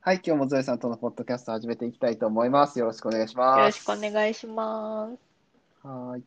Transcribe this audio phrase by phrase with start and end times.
[0.00, 2.78] はい、今日もゾエさんとのポッドキャスト始めていきたいと思います。
[2.78, 3.80] よろしくお願いしよろます。
[3.80, 5.08] しくお願いしま
[5.82, 5.86] す。
[5.86, 6.24] はーい、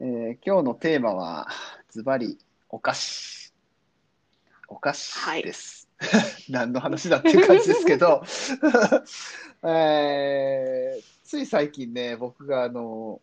[0.00, 1.48] えー今日のテーマは、
[1.90, 2.38] ズバリ、
[2.68, 3.52] お菓子。
[4.68, 5.88] お菓子です。
[6.50, 8.22] 何の話だっていう感じですけど、
[9.68, 13.20] えーつい最近ね、僕があの、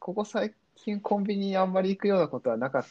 [0.00, 2.88] ここ最近コンビニにあんまり行くようなことはなかった。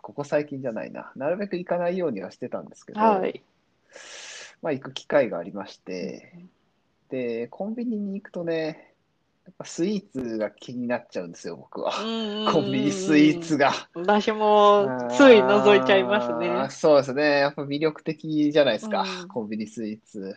[0.00, 1.12] ここ最近じゃないな。
[1.16, 3.42] なるべく行かないようにはしてたんですけど、はい。
[4.62, 6.34] まあ行く機会がありまして、
[7.10, 8.94] で、コンビニに行くとね、
[9.46, 11.92] やっぱスイーツが気になっちゃうんですよ、僕は。
[12.52, 13.72] コンビニスイーツが。
[13.94, 16.66] 私もつい覗いちゃいますね。
[16.70, 17.38] そうですね。
[17.40, 20.36] やっぱ魅力的じゃないですか、うんコンビニスイーツ。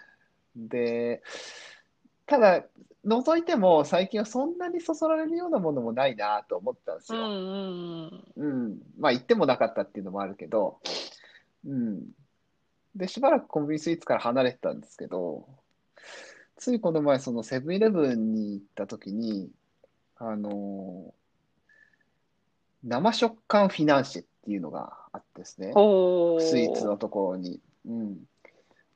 [0.55, 1.21] で、
[2.25, 2.63] ただ、
[3.05, 7.19] 覗いても最近はそんなにそそられるようなものもないなと思ったんですよ。
[7.19, 8.79] うんうんうん。
[8.99, 10.79] まあ、行ってもなかったっていうのもあるけど、
[11.67, 12.03] うん。
[12.95, 15.47] で、しばらくコンビニスイーツから離れてたんですけど、
[16.57, 19.49] ついこの前、そのセブンイレブンに行った時に、
[20.17, 21.13] あの
[22.83, 25.75] 生食感フィナンシェっていうのがあってですね、ス
[26.59, 27.59] イーツのところに。
[27.87, 28.17] うん。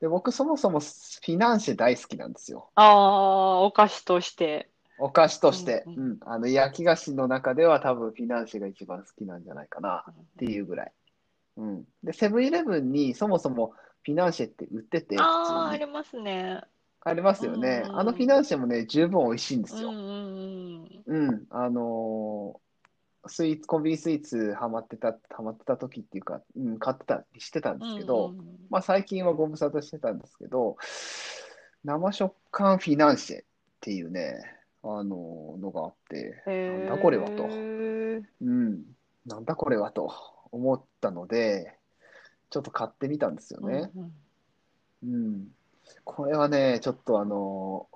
[0.00, 2.68] で、僕そもそもフィナンシェ大好きなんですよ。
[2.74, 4.68] ああ、お菓子として。
[4.98, 5.84] お菓子として。
[5.86, 6.18] うんうん。
[6.20, 10.04] あの、焼き菓子の中では多分フィナンシェが一番好きなんじゃないかな。
[10.08, 10.92] っていうぐらい。
[11.56, 11.84] うん。
[12.02, 13.72] で、セブンイレブンにそもそも
[14.06, 15.76] フィナンシェって売ってて、普ああ、あ。
[15.76, 16.62] りますね。
[17.00, 17.82] ありますよね。
[17.84, 19.88] うんあのフィナンシェもね、十分美味しいんですよ。
[19.88, 21.28] うんうんうん。
[21.28, 21.46] うん。
[21.50, 22.66] あのー
[23.28, 30.76] スイーツ、コンビニスイーツハマってた、ハマってた時っていうか、うん、買ってたりしてたんですけど、うんうんうんまあ最近はご無沙汰してたんですけど、
[31.82, 33.44] 生食感フィナンシェっ
[33.80, 34.40] ていうね、
[34.84, 37.44] あののがあって、へなんだこれはと。
[37.48, 38.82] ーうん、
[39.26, 40.12] なんだこれはと
[40.52, 41.75] 思ったので、
[42.56, 43.90] ちょっと買ってみたんですよね。
[43.94, 44.12] うんうん
[45.04, 45.48] うん。
[46.04, 47.86] これはね、ちょっとあの、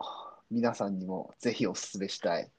[0.50, 2.50] 皆さんにもぜひお勧めしたい。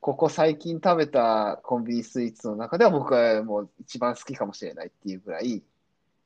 [0.00, 5.62] ここ最近食べたコンビニスイーツの中では僕はもう一番好きかもしれないっていうぐらい、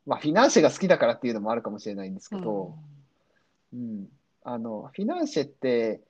[0.06, 2.78] まあフィナンシェが好きだからっていうのもあるかもしれないんですけど、
[3.74, 4.06] うん。
[4.44, 6.00] あの、フィナンシェって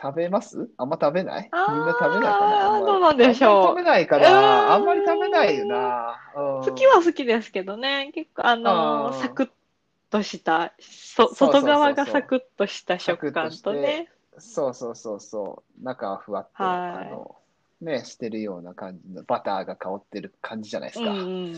[0.00, 0.70] 食べます？
[0.78, 1.50] あんま食べない？
[1.68, 3.64] みんな食べないかなどうなんでしょう。
[3.68, 4.24] 食べないかうーん。
[4.24, 6.18] なあんまり食べないよな。
[6.34, 6.64] うん。
[6.64, 9.50] 好きは好きですけどね、結構あのあーサクッ
[10.10, 14.08] とした、そ外側がサクッとした食感とね。
[14.38, 15.84] そうそうそうそう。
[15.84, 16.96] 中はふわっと、はい。
[16.96, 17.36] あの、
[17.80, 21.10] ね、してるような感じの、バターが香ってる感じじゃないですか。
[21.10, 21.52] うん。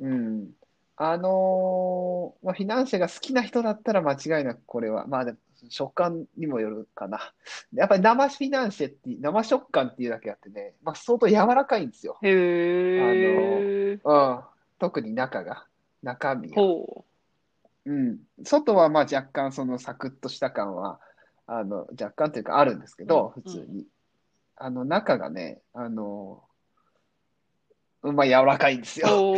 [0.00, 0.50] うん。
[0.96, 7.32] あのーまあ、フィナンシェが好きな人だったら間違いなくこれは、まあでも食感にもよるかな。
[7.74, 12.18] やっぱり生フィナンシェって、生食感っていうだけあってね、まあ、相当柔らかいんですよ。
[12.22, 14.00] へえ。
[14.02, 14.40] うん。
[14.78, 15.66] 特に中が、
[16.02, 16.54] 中身が。
[16.54, 17.04] ほ
[17.84, 18.18] うん。
[18.42, 21.00] 外はまあ若干そのサクッとした感は、
[21.46, 23.86] あの、若干というかあるんですけど、うん普通に。
[24.56, 26.42] あの、中がね、あの、
[28.12, 29.04] まあ柔らかいんです う。
[29.04, 29.34] よ。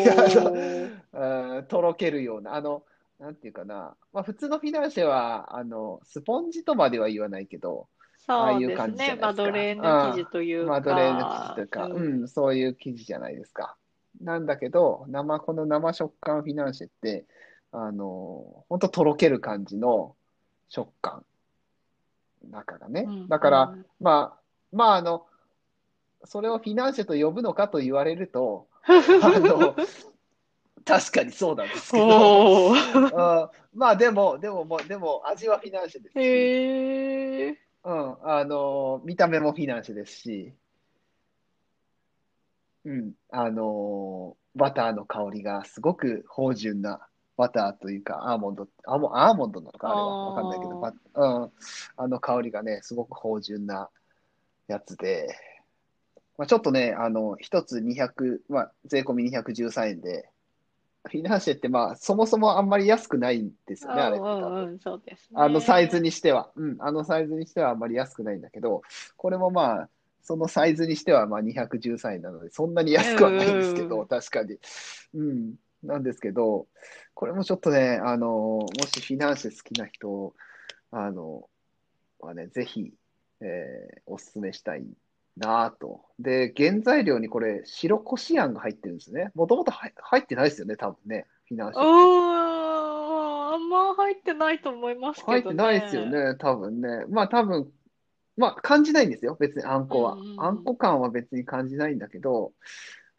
[1.69, 2.83] とろけるような、あの、
[3.19, 7.89] なんていうかな、まあ普通のフィナンシェは、あの、スポンジとまでは言わないけど、
[8.27, 9.17] ああいう感じじゃね。
[9.17, 11.87] ないですかマドレーヌ生地というマドレーヌ生地というか、か。
[11.87, 13.77] うん、そういう生地じゃないですか。
[14.21, 17.25] なんだけど、生、この生食感フィナンシェって、
[17.73, 20.15] あの、ほんととろける感じの
[20.69, 21.25] 食感。
[22.51, 23.05] 中がね。
[23.07, 24.41] うんだから、うんまあ、
[24.73, 25.27] まあ、あの、
[26.25, 29.75] それをフィナンシェと呼ぶのかと言われると、 あの、
[30.85, 32.07] 確かにそうなんですけど、
[32.71, 33.43] おー。
[33.43, 33.51] うん。
[33.75, 37.59] まあでも、でも、もうでも、味はフィナンシェですし、へえ。
[37.85, 40.55] うん、あの、見た目もフィナンシェですし、
[42.85, 50.31] うん、あの、バターの香りがすごく芳醇なバターというか、アーモンド、アーモアーモンドなのか、あれは。
[50.31, 51.53] わかんないけど、バうん、
[51.97, 53.91] あの香りがね、すごく芳醇な
[54.67, 55.29] やつで、
[56.39, 60.31] まあ、ちょっとね、あの、一つ200、まあ、税込み213円で、
[61.07, 64.47] フィナンシェって、まあ、そもそもあんまり安くないんですよね、あれって多分。
[64.47, 65.29] うんうんうん、そうですね。
[65.35, 68.83] あのサイズにしては、うん、あのサイズにしてはあんまり安くないんだけど、
[69.17, 69.89] これもまあ、
[70.23, 74.59] そのサイズにしてはまあ213円なので、そんなに安くはないんですけど、うん確かに。
[75.15, 76.67] うん、なんですけど、
[77.15, 80.35] これもちょっとね、あの、もしフィナンシェ好きな人、
[80.93, 81.49] あの、
[82.21, 82.93] はね、ぜひ、
[83.41, 84.85] えーおすすめしたい
[85.39, 86.05] なぁと。
[86.19, 89.31] で、原材料にこれ、白こしあんが入ってるんですね。
[89.35, 95.41] もともと入入ってないですよね、多分ね、フィナンシェあんま入ってないと思いますけどね。
[95.41, 97.05] 入ってないですよね、多分ね。
[97.09, 97.73] まあ多分、
[98.37, 100.35] まあ感じないんですよ、別にあんこはうんうんう。
[100.37, 102.53] んあんこ感は別に感じないんだけど、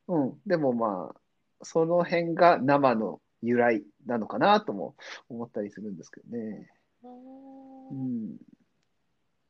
[0.07, 1.15] うん、でもまあ、
[1.63, 4.95] その辺が生の由来なのかなとも
[5.29, 6.71] 思ったりするんですけどね。
[7.03, 8.37] ううんん。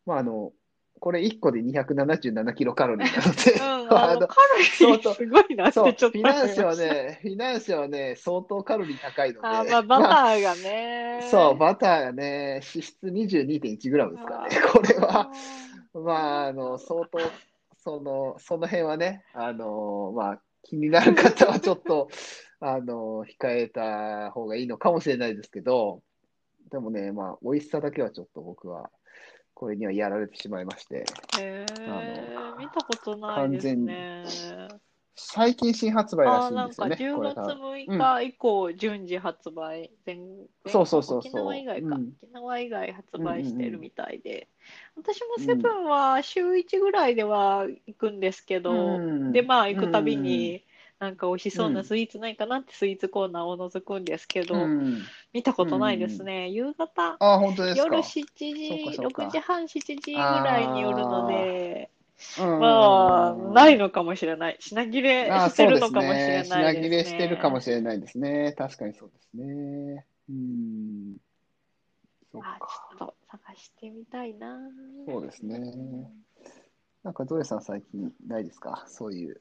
[0.06, 0.54] まあ、あの、
[1.00, 6.76] これ1個で277キロカロリーなので、うん、 あの、カロリーすごいなってちょっとフィナンシェは。
[6.76, 11.20] ね、フィナンシェはね、相当カロリー高いので、あー、まあ、バタまあーがね。
[11.32, 15.32] そう、バターがね、脂質 22.1g ですからね、これは、
[15.94, 16.12] ま
[16.44, 17.20] あ、あの、相当、
[17.78, 22.10] その、その辺はね、あの、まあ、気になる方はちょっと、
[22.62, 26.02] あの、控えた方がいいのかもしれないですけど、
[26.72, 28.92] でもね、まあ、美味しさだけはちょっと僕は、
[29.60, 31.04] これにはやられてしまいまして、へ
[31.42, 34.24] え、あの見たことないですね。
[35.18, 37.96] 最近新発売らしいんですよね、10月これが。
[37.98, 39.92] 6日以降、順次発売。
[40.06, 41.96] 全そうそうそうそう沖縄以外か。
[41.98, 44.48] うん沖縄以外発売してるみたいで。
[44.96, 50.64] 私もうんセブンは週1ぐらいでは行くんですけど、うんで、まあ行くたびうんに、
[51.00, 55.02] なんか美味しそうなスイーツないかなってスイーツコーナーを覗くんですけど、うん。
[55.34, 56.50] 見たことないですね。
[56.50, 58.04] 夕方、あ、本当です夜か。
[58.04, 61.90] 7時、そうかそうか6時半、7時ぐらいによるので、
[62.40, 64.58] うんまあ、ないのかもしれない。
[64.60, 66.50] 品切れあしてるのかもしれね。
[66.50, 66.82] ないですね。
[66.82, 68.54] 品切れしてるかもしれないですね。
[68.58, 70.06] 確かにそうですね。
[70.30, 71.18] うん。
[72.32, 72.68] そっあ、か。
[73.00, 74.58] ちょっと探してみたいな。
[75.08, 76.12] そうですね。
[77.04, 78.84] なんか、ゾエさん最近ないですか？
[78.88, 79.38] そういう、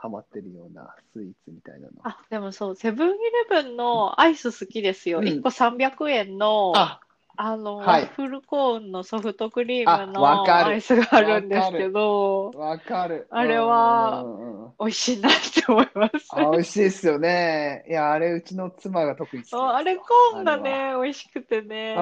[0.00, 1.92] ハマってるようなスイーツみたいなの。
[2.04, 5.18] あ、でもそう、セブンイレブンのアイス好きですよ。
[5.18, 7.00] うん1個300円の、あ、
[7.36, 13.26] あの、はいワッフルコーンのソフトクリームあわかるのアイスがあるんですけど、わかる。
[13.30, 16.28] あれはうんうんうん美味しいなって思います。
[16.30, 17.84] あ、美味しいですよね。
[17.86, 21.96] いや、あれ、うちの妻が特に好きそうあれコーンがね、美味しくてね。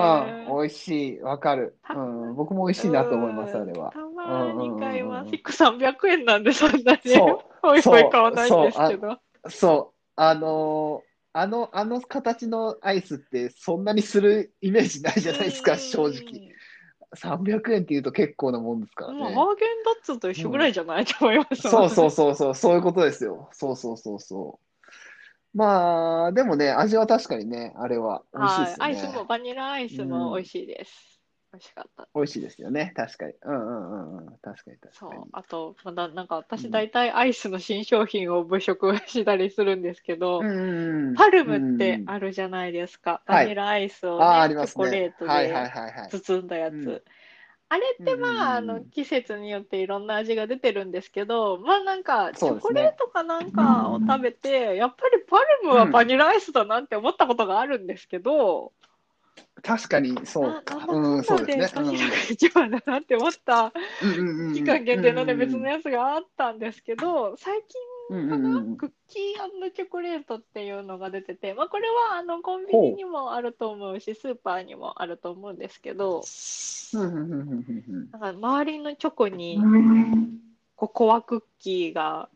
[0.48, 1.20] うん、美味しい。
[1.20, 1.76] わかる。
[1.90, 3.90] うん、僕も美味しいなと思います、あれは。
[3.90, 5.24] たまに買います。
[5.24, 7.00] うんうんうんうん1個300円なんで、そんなに。
[7.04, 9.18] そう おいおい買わないんですけそうど。
[9.50, 16.54] そう、あのーあの、あの形のアイスってそんなにするイメージないじゃないですか、正直。
[17.14, 19.18] 300円って言うと結構なもんですからうん。
[19.18, 19.34] もうね。
[19.36, 21.62] ハーゲンダッツと一緒ぐらいじゃないと思います。
[21.62, 23.48] そうそうそうそう、そういうことですよ。
[23.52, 25.56] そうそうそうそう。
[25.56, 28.80] まあ、でもね、味は確かにね、あれは美味しいです。
[28.80, 28.86] ね。
[28.86, 31.17] アイスも、バニラアイスも美味しいです。
[31.52, 32.08] 美味しかった。
[32.14, 33.32] 美味しいですよね、確かに。
[33.42, 35.24] うんうんうんうん、確かに確そうかに。。
[35.32, 43.22] あと、まだ、なんかう私ん大体アイスの新商品を物色したりするんですけど、うんうんうんパルムってうんあるじゃないですか。
[43.26, 44.98] はいバニラアイスをね、りますチョコレね。
[44.98, 46.08] はいートではいはいはい。
[46.10, 47.04] 包んだやうんつ。
[47.70, 58.72] あれってまあ、あうんうんうんの、季節によっていろんな味が出てるんですけど、まあなんか、チョコレートかなんかを食べて、やっぱりパルムはバニラアイスだなって思ったことがあるんですけど、
[59.62, 60.86] 確かにそうか。
[60.86, 61.96] なうん、そうですね。
[62.30, 63.72] 一番だなって思った
[64.54, 67.80] 期間限定のね、別のやつがあったんですけど、最近
[68.10, 76.22] うんかな、クッキーチョコレートっていうのが出てて、まあ、これはあのコンビニにもあると思うし、スーパーにもあると思うんですけど、
[76.94, 79.60] なんか周りのチョコに
[80.74, 82.30] ココアクッキーが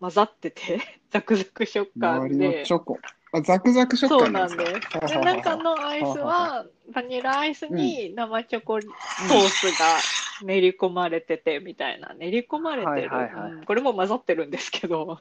[0.00, 0.80] 混ざってて、
[1.10, 2.74] ザクザク食感周りでのチ。
[2.74, 2.98] ョコ。
[3.34, 5.08] あ、ザクザク食そう感なんんです。
[5.08, 6.64] で、中のアイスは、
[6.94, 12.14] バニラアイスに生チョコソースが練り込まれてて、みたいな。
[12.14, 13.08] 練り込まれてる。
[13.08, 15.18] はいはいはいうんこれも混ざってるんですけど、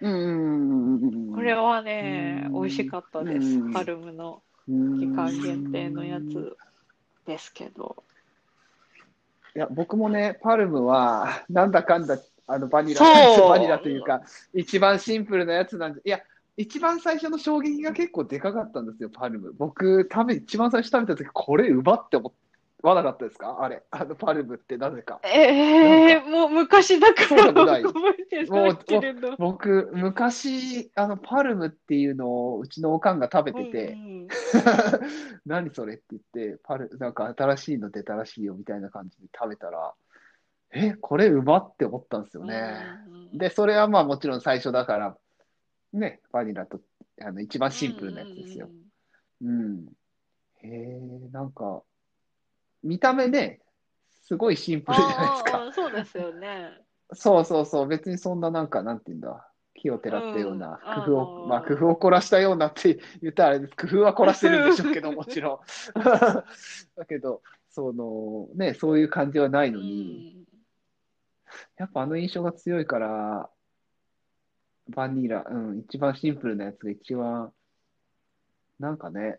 [0.00, 1.34] うんうんうんうんうん。
[1.34, 3.72] これはね、うん美味しかったですうん。
[3.72, 6.56] パルムの期期間限定のやつ
[7.26, 8.02] ですけど。
[9.54, 14.22] いや、僕もね、パルムは、なんだかんだ、あの、バニラ、そうバニラというか、
[14.54, 16.20] 一番シンプルなやつなんで、いや、
[16.60, 19.52] 一番最初の衝撃が結構でかかったんですよ、パルム。
[19.56, 22.32] 僕、食べ、一番最初食べた時、これ奪って思
[22.82, 23.58] わなかったですか？
[23.60, 25.20] あれ、あの、パルムってなぜか。
[25.22, 29.36] ええもう昔だからそうでもない覚えてないけれど。
[29.38, 34.28] 僕、昔、あの、パルムっていうのを、うちのおかんが食べてて、うんうん
[35.46, 39.92] 何それって言って、パル、なんか新しいの出たらしいよみたいな感じで食べたら、
[40.72, 42.76] え、これうまって思ったんですよね。
[43.08, 45.16] うんうんで、それはまあもちろん最初だから、
[45.92, 46.80] ね、バニラと、
[47.20, 48.70] あの、一番シンプルなやつですよ。
[49.42, 49.86] うん。
[50.62, 51.82] へえ、なんか、
[52.82, 53.60] 見た目ね、
[54.22, 55.66] すごいシンプルじゃないですあか。
[55.68, 56.70] あそうですよね。
[57.12, 63.74] そうそうそう、別にそんななんか、なんて言うんだ、木をてらったようなうん工夫を、あのーまあ工夫を凝らしたようなって言ったらあれです。
[63.76, 65.58] 工夫は凝らしてるんでしょうけど、 もちろん。
[66.96, 70.44] だけど、その、ね、そういう感じはないうのに、ん
[71.78, 73.50] やっぱあの印象が強いから、
[74.90, 77.52] バニラ、うん、一番シンプルなやつが一番、
[78.78, 79.38] なんかね、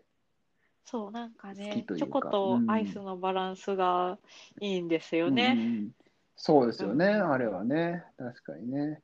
[0.84, 4.18] そう、なんか好ねき、というかチョコとアイスのバランスが
[4.60, 5.52] いいんですようんうんね。
[5.52, 5.90] うん
[6.36, 9.00] そうですよね、うんあれはね、確かにね。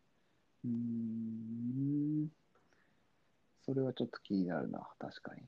[0.64, 2.28] うーん、
[3.64, 5.42] それはちょっと気になるな、確かに。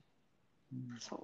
[0.73, 1.15] うんそ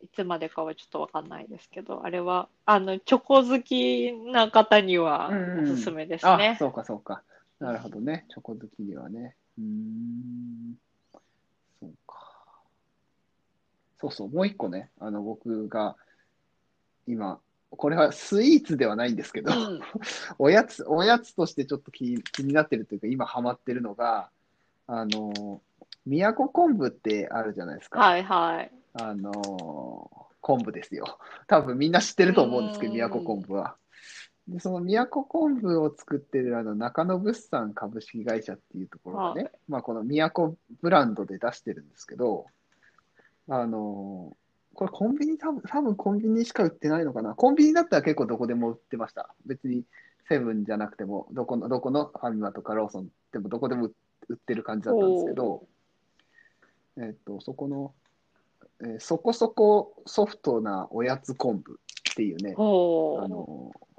[0.00, 0.04] う。
[0.04, 6.56] いつまでかはちょっとわかんないですけど、あれは、あの、チョコ好きな方にはうんうんおすすめですあ、ね。
[6.58, 7.22] そうかそうか。
[7.64, 8.26] なるほどね。
[8.28, 9.34] チョコ好きにはね。
[9.58, 10.74] うーん。
[11.80, 12.14] そうか。
[14.00, 15.96] そうそう、もう一個ね、あの、僕が
[17.06, 17.40] 今、
[17.70, 19.80] これはスイーツではないんですけど、うん。
[20.38, 24.30] おやつ、おやつとしてちょっと気気になってるというか、今ハマってるのが、
[24.86, 25.62] あの、
[26.04, 27.98] 宮古昆布ってあるじゃないですか。
[27.98, 28.70] はいはい。
[28.92, 31.18] あの昆布ですよ。
[31.46, 33.76] 多分みんな知ってると思うんですけど、うん宮古昆布は。
[34.48, 42.46] で、その宮古昆布を作ってるあの中野物産株式会社っていうところがね、はいまあこの宮古ブランドで出してるんですけど、
[43.48, 44.36] あの
[44.74, 47.34] これコンビニ多分、多分コンビニしか売ってないのかな？
[47.34, 49.34] コンビニだったら結構どこでも売ってました。
[49.46, 49.84] 別に
[50.28, 53.86] セブンじゃなくても、どこの、どこのファミマとかローソンでもどこでも
[54.28, 55.66] 売ってる感じだったんですけど、
[56.96, 57.92] えっと、そこの、
[58.80, 61.78] えーそこそこソフトなおやつ昆布
[62.10, 63.93] っていうね、あほう。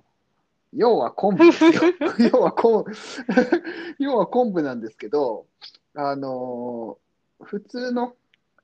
[0.75, 1.71] の、要は昆布ですよ。
[2.31, 2.91] 要は昆布、
[3.99, 5.47] 要は昆布なんですけど、
[5.93, 6.97] あの、
[7.41, 8.15] 普通の、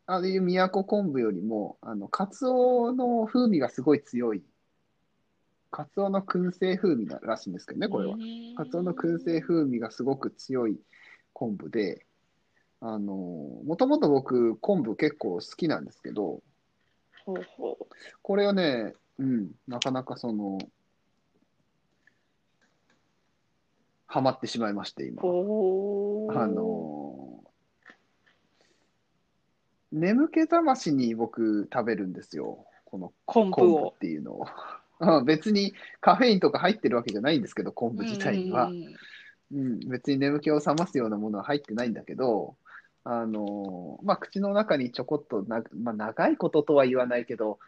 [0.06, 4.44] ああいう宮古昆布よりも、あの、カツオの風味がすごい強い、
[5.70, 8.18] カツオの燻製風味らしいんですけどね、これは。
[8.58, 10.80] カツオの燻製風味がすごく強い
[11.34, 12.06] 昆布で、
[12.82, 16.42] あの、もともと僕、昆布結構好きなんですけど、
[17.26, 17.86] ほうほう。
[18.22, 20.58] これはね、うん、なかなかその、
[24.12, 25.22] ハマってしまいまして、今。
[25.24, 25.26] あ
[26.46, 27.42] の、
[29.94, 32.66] 眠気覚ましに僕食べるんですよ。
[32.84, 33.96] この昆布っを。
[34.02, 34.46] ていうのを。
[35.00, 38.74] うん別にカフェインとか入ってるわけじゃないんですけど、昆布自体にはう。
[38.74, 38.96] ん
[39.54, 42.58] うん、別に眠気を覚ますようなものは入ってないんだけど、
[43.06, 47.60] あのまあ、口の中にちょこっとな、まあ、長いこととは言わないけど、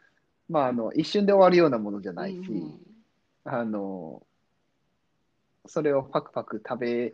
[0.49, 2.79] まあ、あの一瞬で終わるようなものじゃないし、うん
[3.45, 4.21] あの
[5.65, 7.13] それをパクパク食べ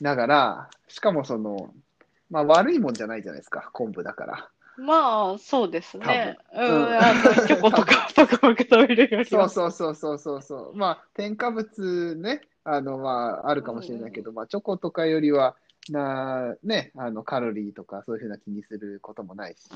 [0.00, 1.74] ながら、しかもその、
[2.30, 4.48] まあ、悪いもんじゃないじゃないですか、昆布だから。
[4.78, 6.38] まあ、そうですね。
[6.54, 9.48] うんん、あの、チョコとか パクパク食べるよりそうは。
[9.48, 10.76] そうそうそうそうそう。
[10.76, 15.56] まあ、添加物ね、あの、まあ、あるかもしれないけど、まあ、チョコとかよりは、
[15.90, 19.68] な、ね、あの、カロリーとかそういうふうな気にすることもないし、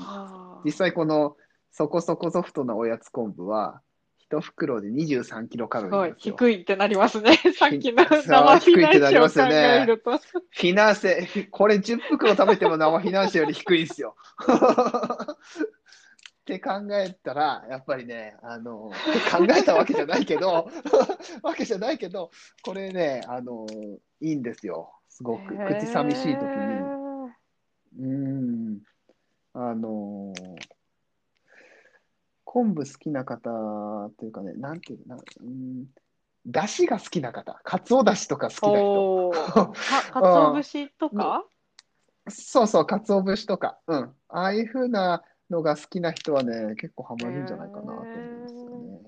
[0.63, 1.35] 実際この、
[1.71, 3.81] そこそこソフトなおやつ昆布は、
[4.29, 6.35] 一袋で23キロカロリーですよ。
[6.37, 7.37] 低いってなりますね。
[7.57, 10.17] さっきの生フィナンシェを考低いってなりますよねえると。
[10.17, 14.17] フィナンシェ、これ10袋食べても生フィナンシェより低いんですよ。
[16.41, 18.91] って考えたら、やっぱりね、あの、
[19.31, 20.69] 考えたわけじゃないけど、
[21.43, 22.31] わけじゃないけど、
[22.63, 23.65] これね、あの、
[24.19, 24.93] いいんですよ。
[25.09, 25.55] すごく。
[25.57, 26.73] 口寂しい時に。
[27.99, 28.79] うーん。
[29.53, 30.33] あの、
[32.57, 33.51] 昆布好きな方
[34.17, 35.85] というかね、なんていうかな、うん、
[36.47, 39.29] だしが好きな方、かつおだしとか好きな人。
[39.53, 39.73] か、
[40.11, 41.45] かつお節とか？
[42.27, 43.77] そうそう、鰹節とか。
[43.85, 43.99] うん。
[44.29, 45.21] ああいう風な
[45.51, 48.99] のが好きな人はね、結構ハマるんじゃないかなと思うんですよね。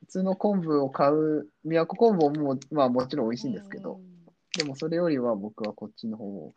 [0.00, 4.00] 普通の昆布を買う、宮古昆布もまあもちろん美味しいんですけど、
[4.56, 6.54] でもそれよりは僕はこっちの方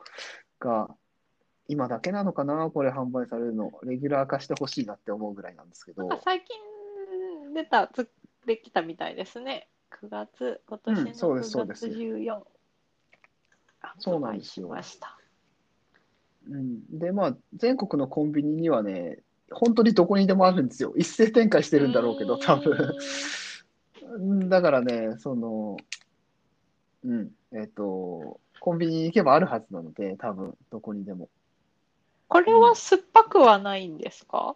[0.59, 0.95] が、
[1.71, 3.71] 今だけなのかな、これ販売されるの。
[3.83, 8.09] レギュラー化してほしいなって思うぐらいなんですけど最近出た、つ
[8.45, 9.69] できたみたいですね。
[10.01, 12.41] 9月、今年のうんそうですそう9月です14。
[13.99, 15.17] そうなんですよ発売しました。
[16.49, 20.93] うん、で、まあ、全国のコンビニにはね、本当にどこにでもあるんですよ。
[20.97, 22.73] 一斉展開してるんだろうけど、多分。
[24.13, 25.77] うんだからね、その、
[27.05, 31.29] うん、えっと、コンビニに行けばあるはずなので、多分、どこにでも。
[32.31, 34.55] これは酸っぱくはないんですか？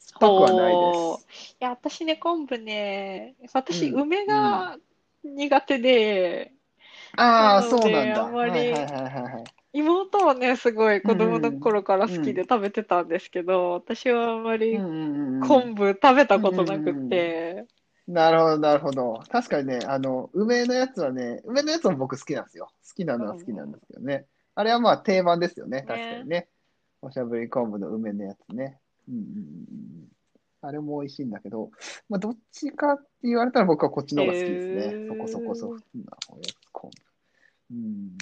[0.00, 1.54] 酸っぱくはないです。
[1.60, 4.76] いや、私ね、昆布ね、私、うん梅が
[5.24, 6.52] 苦手で、
[7.16, 8.24] ああ、なのでそうなんだ。
[8.24, 9.44] あんまりはいはいはいはいはい。
[9.72, 17.66] 妹はね、すごい子供の頃から好きで食べてたんですけど、私はあんまりうんうんうん昆布食べたことなくって、
[18.06, 19.22] なるほど、なるほど。
[19.28, 22.70] 確かにね、あの、梅のやつはね、梅のやつも僕好きなんですよ。
[22.88, 24.26] 好きなのは好きなんですけどね。
[24.54, 26.48] あれはまあ定番ですよね、確かにね。
[27.02, 28.78] おしゃぶり昆布の梅のやつね。
[29.08, 29.30] うんうんうんう
[30.04, 30.08] ん。
[30.60, 31.70] あれも美味しいんだけど、
[32.08, 34.82] まあ、どっちかって言われたら僕はこっちの方が好きですね。
[34.82, 37.74] へーそこそこソフトなおやつ昆布。
[37.74, 38.18] うん。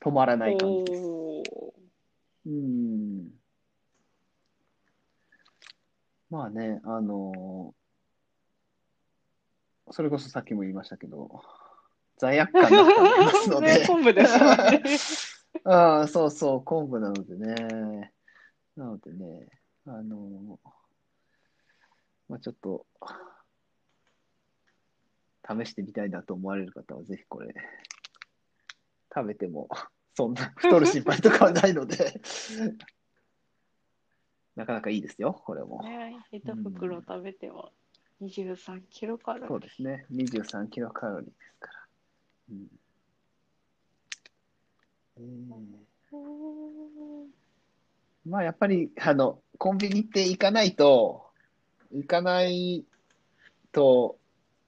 [0.00, 1.02] 止まらない感じです。
[2.46, 3.28] うん。
[6.30, 7.74] まあね、あの
[9.90, 11.42] それこそさっきも言いましたけど、
[12.18, 14.82] 罪悪感なく食べますので、 ね、昆布ですよね。
[15.64, 18.12] ああ、そうそう、昆布なのでね。
[18.76, 19.48] なのでね、
[19.86, 20.58] あの、
[22.28, 22.86] まあちょっと、
[25.46, 27.54] 試してみたいなと思われる方は、ぜひこれ、
[29.14, 29.68] 食べても、
[30.14, 32.20] そんな 太る心配とかはないので、
[34.56, 35.82] なかなかいいですよ、これも。
[35.82, 37.72] ね、一袋食べても
[38.22, 39.48] 23キロカロリー。
[39.48, 41.86] そうですね、23キロカロリーですから。
[42.50, 42.68] うん
[48.26, 51.26] まあやっぱり、あの、コンビニって行かないと、
[51.92, 52.84] 行かない
[53.72, 54.18] と、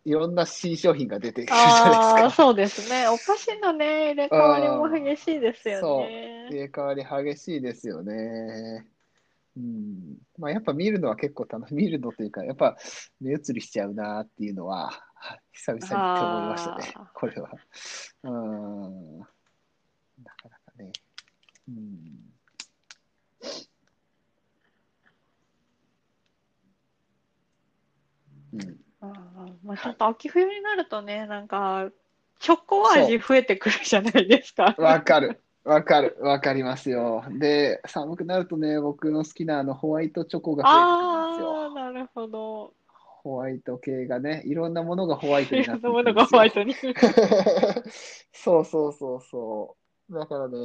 [0.04, 2.30] いろんな新商品が出てくるじゃないですか。
[2.30, 3.06] そうですね。
[3.08, 6.48] お菓子のね、入れ替わりも激しいですよね。
[6.50, 8.86] 入れ替わり激しいですよね。
[9.56, 10.16] うん。
[10.38, 11.74] まあやっぱ見るのは結構楽しい。
[11.74, 12.76] 見るのというか、やっぱ
[13.20, 14.90] 目移りしちゃうなっていうのは、
[15.52, 16.94] 久々にって思いましたね。
[17.14, 17.50] これは。
[18.24, 18.30] う
[19.20, 19.20] ん。
[20.24, 20.92] なかなかね。
[21.68, 22.32] うん。
[28.54, 28.80] うん。
[29.00, 31.90] あーまあ、ちょっと秋冬になるとね、なんか、
[32.40, 34.74] チョコ味増えてくるじゃないですか。
[34.78, 35.42] わかる。
[35.64, 36.16] わかる。
[36.20, 37.24] わかりますよ。
[37.38, 41.56] で、寒くなるとね、僕の好きなあのホワイトチョコが増えてくるんですよ。
[41.56, 42.74] ああ、なるほど。
[43.22, 46.74] ホワイト系がね、いろんなものがホワイトにいなろんなっていくんですよものがホワイトに。
[48.32, 49.81] そうそうそうそう。
[50.10, 50.56] だからね、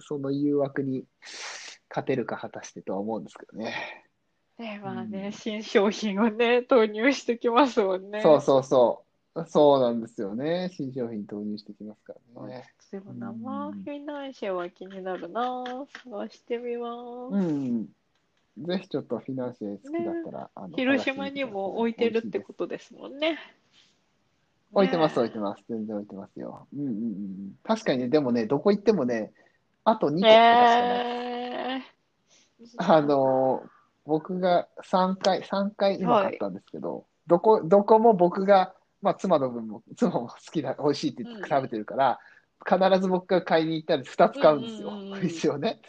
[0.00, 1.04] その誘惑に
[1.88, 3.74] 勝てるか果たしてとは思うんですけどね。
[4.58, 8.22] ね、まあね、うん新商品をね、投入してきますもんね。
[8.22, 9.06] そうそうそう。
[9.48, 10.70] そうなんですよね。
[10.72, 12.64] 新商品投入してきますからね。
[12.90, 15.64] でも生フィナンシェは気になるな。
[16.04, 16.94] 探してみま
[17.30, 17.34] す。
[17.34, 17.86] うん。
[18.58, 23.38] ぜひちょっとフィナンシェ好きだったら、あの広島にも置いてるってことですもんね。
[24.72, 25.62] 置いてます、ね置いてます。
[25.68, 26.66] 全然置いてますよ。
[26.74, 27.52] うんうんうん。
[27.64, 29.32] 確かにね、でもね、どこ行ってもね、
[29.84, 31.06] あと2個しかない。
[31.78, 31.82] え
[32.78, 33.68] あのー
[34.06, 42.20] 僕が3回、3回今買ったんですけど、どこ、どこも僕が、まあ妻の分も、妻も好きだ、美味しいって食べてるから、
[42.64, 45.20] 必ず僕が買いに行ったら2つ買うんですようんうんうんう。
[45.22, 45.80] ん一応ね。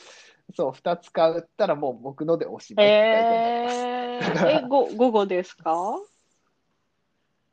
[0.56, 4.46] そう、2つ買ったらもう僕のでおしまいって大体になります。
[4.46, 6.00] えー、え、ご午後ですか？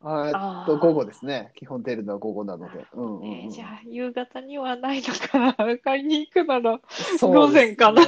[0.06, 1.52] あと、午後ですね。
[1.56, 2.84] 基本出るのは午後なので。
[2.92, 6.80] うんうんうんえーじゃあ、夕方にはないのかな買いに行くなら。
[6.88, 8.02] そうですね午前かな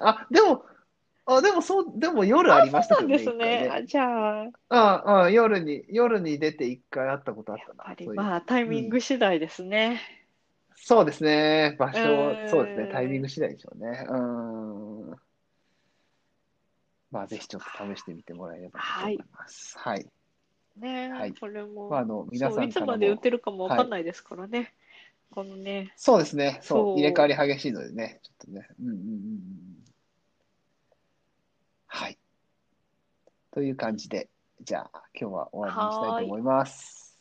[0.00, 0.64] あ、でも、
[1.26, 3.68] あ、でもそう、でも夜ありましたそうなんですね。
[3.72, 7.84] あじゃあ、やああ、夜に、夜に出て一回会ったことあったな。
[7.84, 10.00] っぱりそういうまあ、タイミング次第ですね。
[10.74, 11.76] そうですね。
[11.78, 12.88] 場所うん、そうですね。
[12.92, 14.06] タイミング次第でしょうね。
[14.08, 15.16] うん。
[17.10, 19.78] まあ、ぜひちょっと試してみてもらえればなと思います。
[19.78, 20.06] はい。
[20.76, 24.74] ね、はいこれも、まあ、あの、皆さんからもまで売ってるかもわかんないですからね。
[25.30, 26.60] このね、そうですね。
[26.62, 28.20] そう、入れ替わり激しいのでね。
[28.22, 28.68] ちょっとね。
[28.80, 29.84] うんうんうんうん。
[31.86, 32.18] はい。
[33.50, 34.28] という感じで、
[34.62, 37.18] じゃあ、今日は終わりにしたいと思います。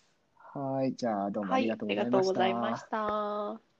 [0.54, 0.94] はい。
[0.96, 2.98] じゃあ、どうもあはい、りがとうありがとうございました。
[2.98, 3.08] ござ
[3.52, 3.75] いました。